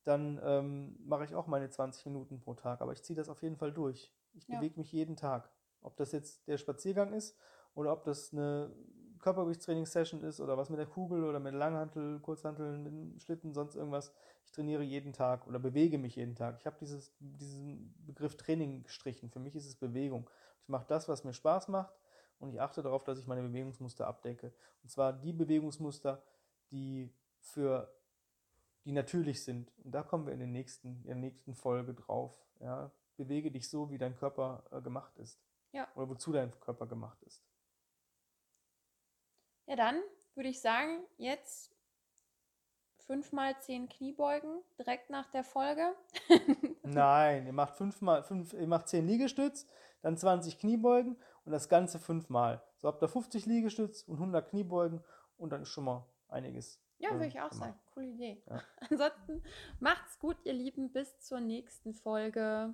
dann 0.04 0.40
ähm, 0.44 0.98
mache 1.06 1.26
ich 1.26 1.36
auch 1.36 1.48
meine 1.48 1.70
20 1.70 2.06
Minuten 2.08 2.40
pro 2.40 2.56
Tag. 2.56 2.82
Aber 2.82 2.94
ich 2.94 3.04
ziehe 3.04 3.18
das 3.18 3.30
auf 3.30 3.44
jeden 3.44 3.58
Fall 3.58 3.72
durch. 3.72 4.12
Ich 4.34 4.48
ja. 4.48 4.58
bewege 4.58 4.80
mich 4.80 4.92
jeden 4.92 5.16
Tag. 5.16 5.52
Ob 5.88 5.96
das 5.96 6.12
jetzt 6.12 6.48
der 6.48 6.58
Spaziergang 6.58 7.14
ist 7.14 7.36
oder 7.74 7.94
ob 7.94 8.04
das 8.04 8.34
eine 8.34 8.72
Körpergewichtstraining-Session 9.20 10.22
ist 10.22 10.42
oder 10.42 10.58
was 10.58 10.70
mit 10.70 10.80
der 10.80 10.86
Kugel 10.86 11.24
oder 11.24 11.40
mit 11.40 11.54
Langhantel, 11.54 12.20
Kurzhantel, 12.20 12.78
mit 12.78 12.92
dem 12.92 13.20
Schlitten, 13.20 13.54
sonst 13.54 13.76
irgendwas. 13.76 14.14
Ich 14.46 14.52
trainiere 14.52 14.84
jeden 14.84 15.14
Tag 15.14 15.48
oder 15.48 15.60
bewege 15.60 15.98
mich 15.98 16.18
jeden 16.18 16.36
Tag. 16.36 16.58
Ich 16.60 16.66
habe 16.66 16.78
diesen 16.80 17.96
Begriff 18.06 18.36
Training 18.36 18.84
gestrichen. 18.84 19.30
Für 19.30 19.40
mich 19.40 19.56
ist 19.56 19.66
es 19.66 19.76
Bewegung. 19.76 20.30
Ich 20.62 20.70
mache 20.70 20.86
das, 20.88 21.08
was 21.08 21.24
mir 21.24 21.34
Spaß 21.34 21.70
macht 21.70 21.98
und 22.40 22.50
ich 22.50 22.62
achte 22.62 22.82
darauf, 22.82 23.04
dass 23.04 23.18
ich 23.18 23.28
meine 23.28 23.42
Bewegungsmuster 23.42 24.08
abdecke. 24.08 24.54
Und 24.84 24.90
zwar 24.90 25.14
die 25.14 25.34
Bewegungsmuster, 25.34 26.22
die 26.72 27.14
für 27.40 27.92
die 28.84 28.92
natürlich 28.92 29.44
sind. 29.44 29.72
Und 29.84 29.94
da 29.94 30.04
kommen 30.04 30.26
wir 30.26 30.34
in, 30.34 30.40
den 30.40 30.52
nächsten, 30.52 31.02
in 31.04 31.08
der 31.08 31.16
nächsten 31.16 31.56
Folge 31.56 31.94
drauf. 31.94 32.38
Ja? 32.60 32.92
Bewege 33.18 33.52
dich 33.52 33.70
so, 33.70 33.90
wie 33.90 33.98
dein 33.98 34.16
Körper 34.16 34.64
äh, 34.72 34.82
gemacht 34.82 35.18
ist. 35.18 35.40
Ja. 35.72 35.88
Oder 35.96 36.10
wozu 36.10 36.32
dein 36.32 36.58
Körper 36.60 36.88
gemacht 36.88 37.22
ist. 37.24 37.44
Ja, 39.66 39.76
dann 39.76 40.02
würde 40.36 40.50
ich 40.50 40.62
sagen, 40.62 41.04
jetzt 41.18 41.76
fünfmal 43.00 43.60
zehn 43.60 43.90
Kniebeugen 43.90 44.62
direkt 44.78 45.10
nach 45.10 45.30
der 45.32 45.44
Folge. 45.44 45.96
Nein, 46.84 47.46
ihr 47.46 47.54
macht 47.54 47.76
fünfmal, 47.76 48.24
fünf, 48.24 48.54
ihr 48.54 48.68
macht 48.68 48.88
zehn 48.88 49.08
Liegestütz, 49.08 49.68
dann 50.02 50.18
20 50.18 50.60
Kniebeugen 50.60 51.18
und 51.46 51.52
das 51.52 51.70
Ganze 51.70 52.00
fünfmal. 52.00 52.62
So 52.78 52.88
habt 52.88 53.02
ihr 53.02 53.08
50 53.08 53.46
Liegestütz 53.46 54.04
und 54.04 54.16
100 54.16 54.50
Kniebeugen 54.50 55.04
und 55.38 55.52
dann 55.52 55.64
ist 55.64 55.70
schon 55.70 55.86
mal 55.86 56.06
einiges. 56.28 56.82
Ja, 57.00 57.12
würde 57.12 57.28
ich 57.28 57.40
auch 57.40 57.50
gemacht. 57.50 57.70
sagen. 57.70 57.80
Coole 57.94 58.08
Idee. 58.08 58.44
Ja. 58.50 58.62
Ansonsten 58.90 59.44
macht's 59.80 60.20
gut, 60.20 60.38
ihr 60.44 60.54
Lieben. 60.54 60.92
Bis 60.92 61.20
zur 61.20 61.40
nächsten 61.40 61.94
Folge. 61.94 62.74